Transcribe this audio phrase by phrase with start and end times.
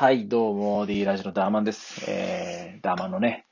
[0.00, 2.06] はい、どうも、D ラジオのダーマンです。
[2.08, 3.44] えー、ダーマンのね、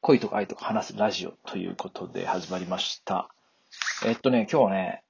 [0.00, 3.28] 恋とか愛とか話すラジオということで始まりました。
[4.04, 5.04] えっとね、今日はね、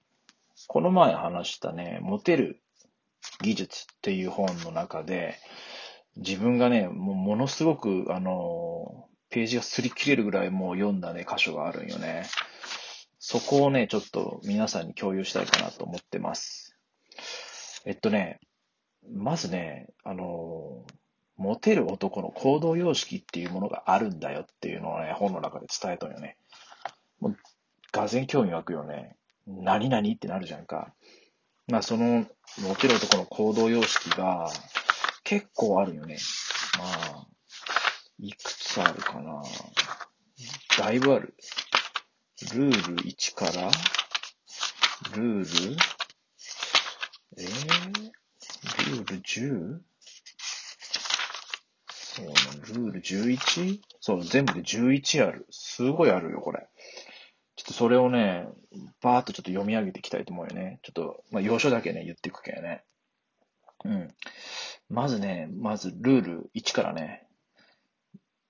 [0.69, 2.61] この前話したね、モテる
[3.41, 5.39] 技術っていう本の中で、
[6.17, 12.27] 自分がね、もうものすごく、あの、ページが擦り切れるぐらいもう読んだね、箇所があるんよね。
[13.19, 16.77] そこをね、ちょっと皆さんに共有したいかなと思ってます。
[17.87, 18.39] えっとね、
[19.11, 20.85] まずね、あの、
[21.37, 26.37] モテる男の行動様式っていうものがあるんだよっていうのをね、本の中で伝えたんよね。
[27.21, 27.37] もう、
[27.93, 29.17] がぜ興味湧くよね。
[29.47, 30.95] 何々ってなるじゃんか。
[31.67, 32.27] まあ、その、
[32.61, 34.51] モテる男の行動様式が
[35.25, 36.19] 結構あるよね。
[36.79, 37.27] まあ、
[38.19, 39.43] いくつあるかな。
[40.79, 41.35] だいぶある。
[42.55, 43.71] ルール1から、
[45.17, 45.77] ルール、
[47.39, 48.11] えー、
[48.91, 49.81] ルール 10?
[51.89, 52.33] そうね、
[52.69, 53.81] ルール 11?
[54.01, 55.47] そう、全部で11ある。
[55.51, 56.67] すごいあるよ、これ。
[57.57, 58.47] ちょっとそれをね、
[59.01, 60.81] バーっとちょっと読み上げていきたいと思うよね。
[60.83, 62.85] ちょっと、まあ、要所だけね、言っていくけどね。
[63.85, 64.15] うん。
[64.89, 67.27] まずね、まずルール1からね。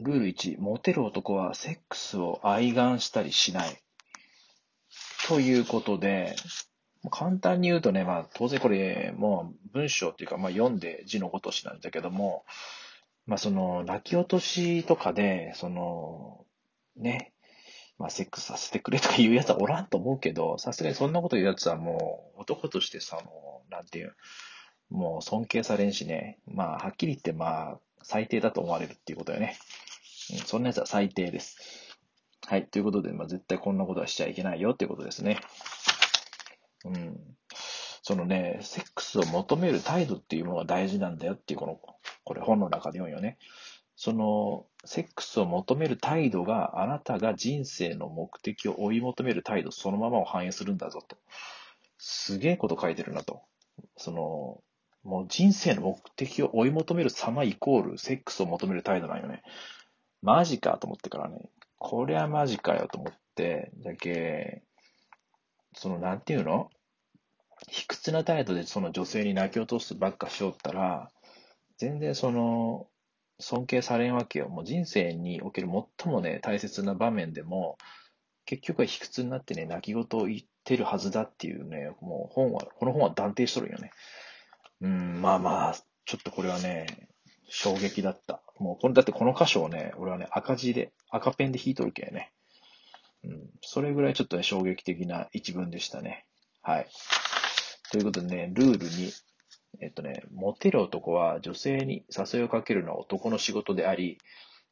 [0.01, 3.79] ルール1、モテる男はセックスを愛願したりしない。
[5.29, 6.37] ということで、
[7.11, 12.45] 簡単に言うとね、まあ当然これ、もう文章っていうか、まあ読んで字のごとしなんだけども、
[13.27, 16.45] まあその泣き落としとかで、その、
[16.97, 17.33] ね、
[17.99, 24.15] まあセックスさせてくれとか言うやつはおらんと思うけど、さすがにそんなこと言うやつはもう男としてさ、もう、なんていう、
[24.91, 29.57] もう尊敬されんしね、まあはっきり言ってまあ最低だと思われるっていうことよね。
[30.33, 31.57] うん、そんなやつは最低です。
[32.47, 32.67] はい。
[32.67, 35.41] ということで、まあ絶対こんなことはしちゃいけないよっていうことですね。
[36.85, 37.37] うん。
[38.03, 41.81] そのね、セックスを求める態度っていうものが大事なんだよっていう、この、
[42.25, 43.39] これ本の中で読むよね。
[43.97, 51.17] その、セックスを求める態度があなたが人生の目的を追い求める態度そのままを反映するんだぞと。
[51.99, 53.43] すげえこと書いてるなと。
[53.97, 54.63] その、
[55.05, 59.43] もう人生の目的を追い求める様イコールセックスを求める態度なんよね。
[60.23, 61.51] マジかと思ってからね。
[61.79, 64.63] こりゃマジかよと思って、だけ、
[65.75, 66.71] その、なんていうの？
[67.69, 71.11] 卑屈な態度でその女性に泣き落とすばっかしよったら、
[71.79, 72.89] 全然その、
[73.41, 74.49] 尊敬されんわけよ。
[74.49, 77.79] もう人生における最もね、大切な場面でも、
[78.45, 83.91] 結局は卑屈になってね、泣き言を言ってるはずだっていうね、もう本は、この本は断定しとるよね。
[84.81, 85.75] うん、まあまあ、
[86.05, 87.09] ちょっとこれはね、
[87.49, 88.43] 衝撃だった。
[88.59, 92.33] もう、これだってこの箇所をね、俺はね、赤字で、赤ペンで引いとるけね。
[93.25, 96.27] うん、それぐらいちょっとね、衝撃的な一文でしたね。
[96.63, 96.87] はい。
[97.91, 99.13] ということでね、ルール2。
[99.81, 104.19] えっとね、モテる男は女性に誘いをかけるのは男の仕事であり、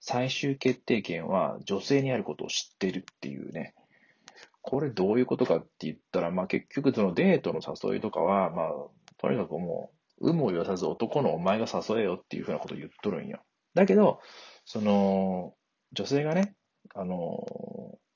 [0.01, 3.75] 最終決定権は女性にあることを知ってるっていうね。
[4.61, 8.69] これどういうことかって言ったら、まあ結局そのデートの誘いとかは、まあ、
[9.19, 9.91] とにかくも
[10.21, 13.41] う、有無を言わさず男のお前が誘えよっていうふうなことを言っとるんよ。
[13.75, 14.21] だけど、
[14.65, 15.55] その、
[15.93, 16.55] 女性がね、
[16.95, 17.45] あの、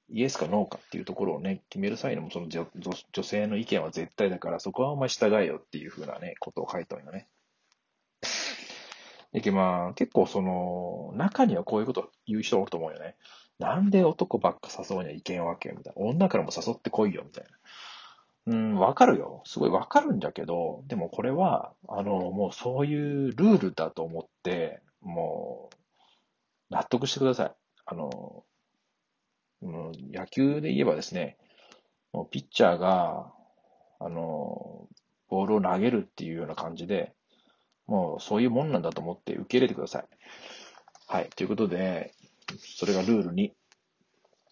[0.09, 2.67] イエスかノーかっていうところをね、決める際にも、その女
[3.13, 7.29] 女性の意見は絶対だから、そこはお前従えよっていうふうなね、ことを書いたんよね。
[9.33, 13.17] でまあ、結構その、中にはこういうこと言う人おると思うよね。
[13.59, 16.03] なんで男ばっか誘うにはいけんわけみたいな。
[16.03, 17.51] 女からも誘ってこいよ、みたいな。
[18.47, 19.43] うん、わかるよ。
[19.45, 25.71] すごいわかるんだけど、でもこれは、あの、もうそういうルールだと思って、も
[26.71, 27.55] う、納得してください。
[27.87, 28.45] あの、
[29.63, 31.37] う野球で言えばですね、
[32.13, 33.33] もうピッチャーが、
[33.99, 34.89] あの、
[35.29, 37.15] ボールを投げるっていうような感じで、
[37.87, 40.05] もうそういうもんなんだと思って受け入れてください。
[41.09, 41.31] はい。
[41.37, 42.13] ということで、
[42.59, 43.51] それがルール2。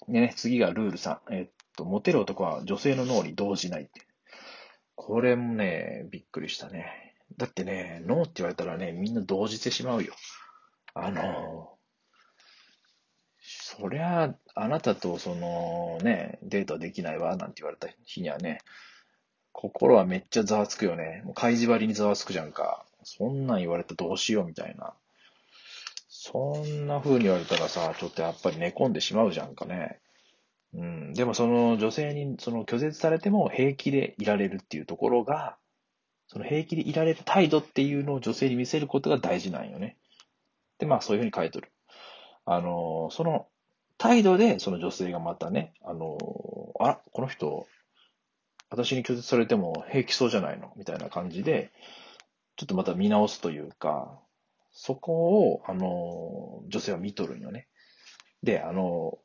[0.09, 1.19] でね、次がルール3。
[1.31, 4.03] えっと、モテる男は女性の脳に動じないって。
[4.95, 7.15] これもね、びっくりしたね。
[7.37, 10.15] だってね、ノーって言われたらね、みんな動じてしまうよ。
[10.95, 11.74] あの、
[13.79, 18.59] そりゃ、あなたとそのね、デートできないわ、なんて言われた日にはね、
[19.53, 21.23] 心はめっちゃざわつくよね。
[21.25, 22.85] もう開示張りにざわつくじゃんか。
[23.05, 24.95] そんなん言われたらどうしようみたいな。
[26.09, 30.01] そんな風に言われたらさ、ちょっとやっぱり寝込んでしまうじゃんかね。
[30.75, 31.13] うん。
[31.13, 35.57] でもその女性にその拒絶されても平気でいられるっていうところが、
[36.27, 39.97] その平気でいられる態度っていうのを女性に見せることが大事なんよね。
[40.79, 41.71] で、まあそういうふうに書いてる。
[42.47, 43.47] あの、その
[44.05, 46.19] 態度でその女性がまたね、あの、
[46.79, 47.67] あら、この人、
[48.69, 50.75] 私に拒絶されても平気そうじゃないの？
[50.77, 51.73] みたいな感じで、
[52.57, 54.21] ちょっとまた見直すというか、
[54.73, 55.13] そこ
[55.53, 57.67] を、あの、女性は見とるんよね。
[58.43, 59.17] で、あの、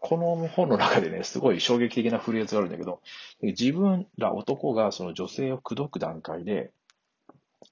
[0.00, 3.02] この本の中でね、すごい衝撃的なフレーズがあるんだけど、
[3.40, 6.72] 自分ら男がその女性を口説く段階で、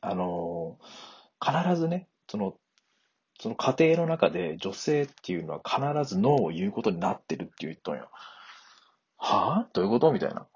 [0.01, 0.79] あの、
[1.45, 2.55] 必ずね、その、
[3.43, 8.09] その家庭の中で女性っていうのは必ずノーを言うことになってるって言っとんよ。
[9.17, 10.13] はぁどういうこと？
[10.13, 10.47] みたいな。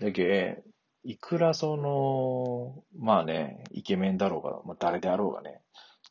[0.00, 0.62] だけ、
[1.02, 5.60] いくらその、まあね、イケメンだろうが、まあ誰であろうがね、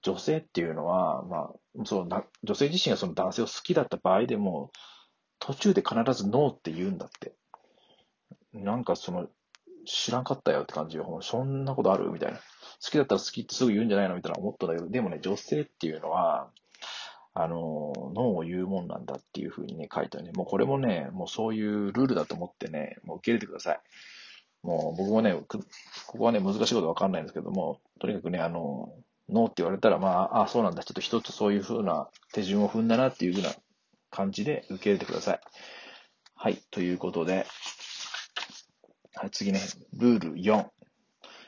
[0.01, 4.71] 女性っていうのは、まあ、そうな、女性自身がその男性を好きだった場合でも、
[5.39, 7.33] 途中で必ずノーって言うんだって。
[8.51, 9.29] なんかその、
[9.85, 11.19] 知らんかったよって感じよ。
[11.21, 12.37] そんなことあるみたいな。
[12.37, 16.49] 好きだったら好きってすぐ言うんじゃないのみたいな思ったんだけど、でもね、女性っていうのは、
[17.33, 20.31] あの、ノーを言うもんなんだっていうふうにね、書いてあるね。
[20.33, 23.79] もうこれもね、もうそういうルールだと思ってね、もう受け入れてください。
[24.63, 25.59] もう僕もね、こ
[26.07, 28.93] こはね、難しいことわかんないんですけども、とにかくね、あの、
[29.29, 33.51] ノーって言われたら、まあ、あ、そうなんだ、ちょっと一つそういうふうな手順を踏んだなっていうふうな
[34.09, 35.39] 感じで受け入れてください。
[36.35, 37.45] はい、ということで、
[39.19, 39.59] はい、次ね、
[39.97, 40.65] ルール4。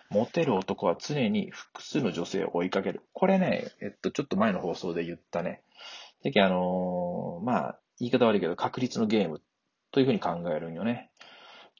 [0.09, 3.01] モテる男は常に複数の女性を追いかける。
[3.13, 5.61] これね、えっと、ちょっと前の放送で言ったね。
[6.21, 9.41] で、あのー、まあ、言い方悪いけど、確率のゲーム
[9.93, 11.11] というふうに考えるんよね。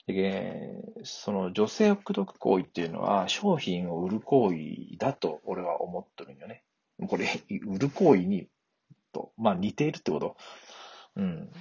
[0.08, 0.70] で、
[1.04, 6.64] その女性を口説く行為っていうのは商品を売る行為だと俺は思ってるんよね。
[7.10, 7.28] これ、
[7.68, 8.48] 売る行為に、
[9.12, 10.38] と、まあ似ているってこと。
[11.18, 11.52] うん。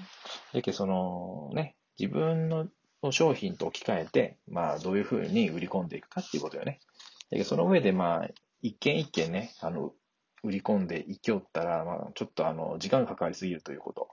[0.55, 2.69] だけどそのね、自分の
[3.11, 6.81] 商品と置き換えて、まあどういうふうに売り込んでいくかっていうことよね。
[7.31, 8.29] だその上でまあ、
[8.61, 9.93] 一件一件ね、あの、
[10.43, 14.08] 売り込んでいきおったら、まあちょっとあの、時間がかかりすぎるということ。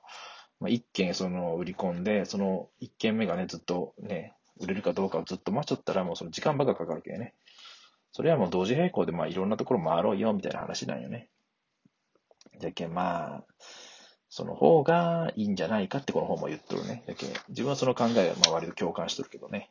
[0.60, 7.36] まあ、一件その売り込んで、その一件目がね、ずっとね、売れるかどうかをずっと待っちゃったら、もうその時間ばっかかかるけどね。
[8.12, 11.30] それはもう同時並行でまあいろんなところ回ろうよ、みたいな話なんよね。
[12.60, 13.46] じゃけまあ、
[14.30, 17.04] その方がいいんじゃないかってこの本も言っとるね。
[17.08, 19.70] だけ自分はその考えはまあ割と共感しとるけどね。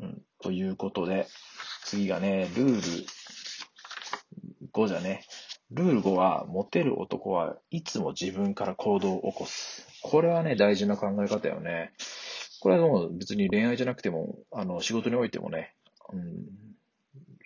[0.00, 0.22] うん。
[0.42, 1.26] ということで、
[1.84, 3.06] 次がね、ルール
[4.72, 5.24] 5じゃね。
[5.70, 9.86] ルール5は、モテる男はいつも自分から行動を起こす。
[10.02, 11.92] これはね、大事な考え方よね。
[12.60, 15.74] これはもう別に恋愛じゃなくても、あの、仕事においてもね、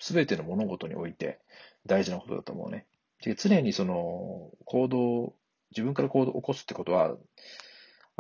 [0.01, 1.39] す、べ、ての物事において
[1.87, 2.87] 大事なことだと思うね。
[3.23, 5.35] で常にその、行動、
[5.75, 7.17] 自分から行動を起こすってことは、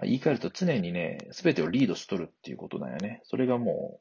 [0.02, 3.20] 言い換えると常にね、すべてをリードしとるっていうことだよね。
[3.24, 4.00] それがも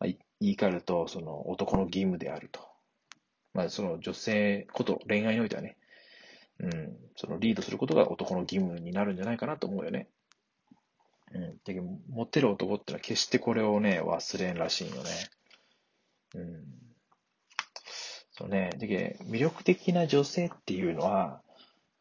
[0.00, 2.60] う、言い換えると、その男の義務であると。
[3.52, 5.76] まあ、その女性こと、恋愛においてはね、
[6.60, 10.08] うん、そのリードすることが男の義務になるんじゃないかなと思うよね。
[11.32, 11.58] うん。
[11.64, 15.10] で、モテる男ってのは決してこれをね、忘れんらしいよね。
[16.34, 16.64] うん。
[18.32, 18.70] そうね。
[18.76, 21.40] で、魅力的な女性っていうのは、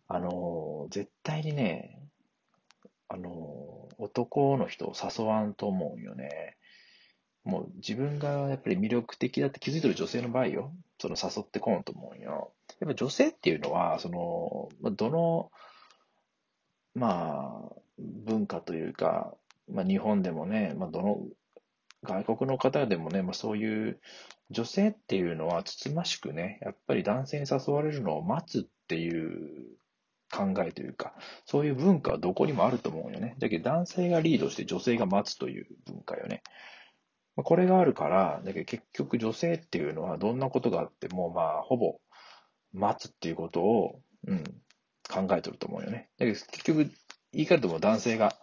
[0.07, 1.99] あの、絶対にね、
[3.07, 6.57] あの、男の人を誘わんと思うよね。
[7.43, 10.73] もう自分がやっぱり魅力的だって気づいてる女性の場合よ。
[10.99, 12.53] その誘ってこんと思うよ。
[12.79, 15.51] やっぱ女性っていうのは、その、どの、
[16.95, 19.35] まあ、文化というか、
[19.71, 21.19] まあ日本でもね、まあどの
[22.03, 23.99] 外国の方でもね、まあそういう
[24.49, 29.77] 女性っていうのはつつましくね、やっぱり男性に誘われるのを待つっていう
[30.31, 31.13] 考えというか、
[31.45, 33.35] そういう文化はどこにもあると思うよね。
[33.39, 36.43] だけど男性がリードして女性が待つという文化よね。
[37.35, 41.99] これがあるから、だけど結局女性っていうのはどんなことがあっても、まあ、ほぼ
[42.73, 44.43] 待つっていうことを、うん、
[45.09, 46.09] 考えてると思うよね。
[46.17, 46.91] だけど結局、
[47.33, 48.35] 言い換えるとも男性が、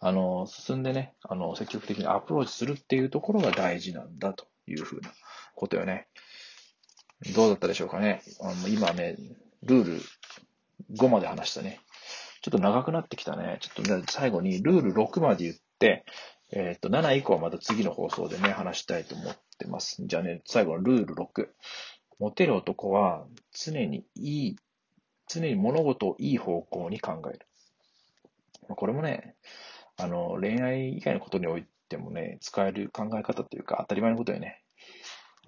[0.00, 5.12] あの、進んでね、あの、積極的にアプローチするっていうところが大事なんだというふうな
[5.54, 6.08] ことよね。
[7.36, 8.20] どうだったでしょうかね。
[8.40, 9.16] あの今ね、
[9.62, 10.02] ルール
[10.92, 11.80] 5まで話したね。
[12.42, 13.58] ちょっと長くなってきたね。
[13.60, 16.04] ちょっと、ね、最後にルール6まで言って、
[16.50, 20.02] えっ、と、7以降はまた次の放送でね、話したいと思ってます。
[20.04, 21.48] じゃあね、最後のルール6。
[22.18, 24.56] モテる男は常にいい、
[25.28, 27.46] 常に物事をいい方向に考える。
[28.68, 29.34] これもね、
[29.96, 34.62] あの、恋愛以外のことにおいてもね、使える考え方っていうか当たり前のことよね。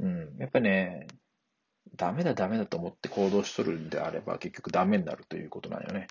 [0.00, 0.36] うん。
[0.38, 1.06] やっぱね、
[1.96, 6.08] ダメだダメだと思って行動しとるんであれば結局ダメになるということなんよね。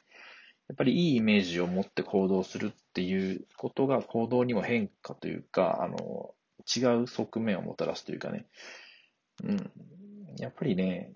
[0.69, 6.33] やっぱりいいイメージを持って行動するっていうことが行動にも変化というか、あの、
[6.75, 8.45] 違う側面をもたらすというかね。
[9.43, 9.71] うん。
[10.37, 11.11] やっぱりね、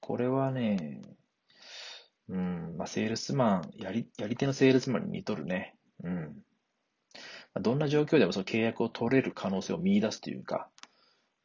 [0.00, 1.00] これはね、
[2.28, 5.74] うん、まあ、セールスマン、やり、やり手のセールスマンに似とるね。
[6.04, 6.42] うん。
[7.60, 10.68] どんな状況でもその契約を取れる可能性を見出すというか、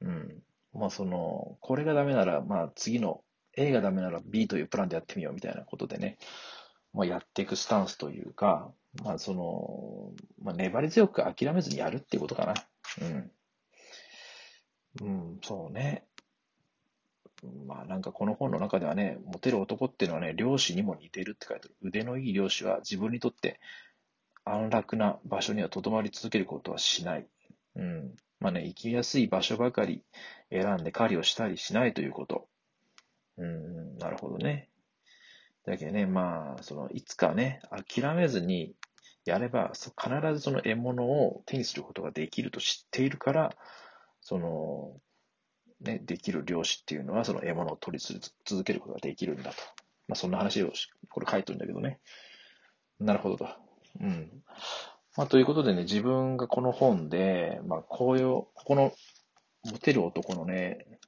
[0.01, 0.43] うん。
[0.73, 3.21] まあその、これがダメなら、まあ次の
[3.55, 6.17] A がダメなら B というプランでやってみようみたいなことでね、
[6.93, 8.71] まあやっていくスタンスというか、
[9.03, 10.11] まあその、
[10.41, 12.53] まあ粘り強く諦めずにやるっていうことかな。
[13.01, 13.31] うん。
[15.01, 16.05] うん、そうね。
[17.67, 21.75] まあなんかこの本の中ではね、モテる男っていうのはね、漁師にも似てるって書いてある。
[21.81, 23.59] 腕のいい漁師は自分にとって
[24.45, 27.27] 安楽な場所には留まり続けることはしない。
[27.75, 28.15] うん。
[28.43, 30.03] まあね、行きやすい場所ばかり
[30.51, 32.49] 選んで狩りをしたりしないということ。
[33.37, 34.67] うん、なるほどね。
[35.65, 38.75] だけどね、まあ、その、いつかね、諦めずに
[39.23, 39.89] やれば、必
[40.33, 43.55] ずその獲物を手にすることができると知っているから、
[44.19, 44.91] その、
[45.79, 48.03] ね、できる漁師っていうのは、その獲物を取り
[48.43, 49.55] 続けることができるんだと。
[50.09, 50.73] まあ、そんな話を、
[51.09, 52.01] これ書いてるんだけどね。
[52.99, 53.47] なるほどと。
[54.01, 54.43] うん。
[55.15, 58.93] まあ、ということでね、自分がこの本で、まあ、こういう、ここの、
[59.65, 60.99] モテる男のね、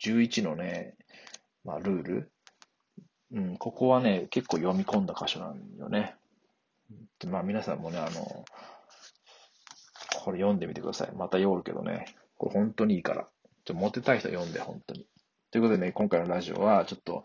[0.00, 0.94] 11のね、
[1.64, 2.32] まあ、ルール。
[3.32, 6.14] うん、ここはね、結構読み込んだ箇所なんよね。
[7.18, 8.44] でまあ、皆さんもね、あの、
[10.20, 11.12] これ読んでみてください。
[11.12, 12.06] また読るけどね。
[12.38, 13.26] これ本当にいいから。
[13.64, 15.06] ちょモテたい人読んで、本当に。
[15.50, 17.24] ということでね、今回のラジオは、ちょっと、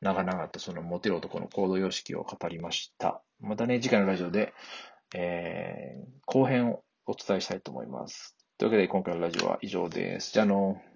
[0.00, 3.22] 長々とそのモテる男の行動様式を語りました。
[3.40, 4.52] またね、次回のラジオで、
[5.14, 8.36] えー、後編をお伝えしたいと思います。
[8.58, 10.32] というわけで今回のラジオは以上です。
[10.32, 10.95] じゃあのー。